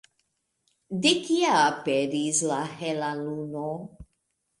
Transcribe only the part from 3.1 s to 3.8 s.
luno?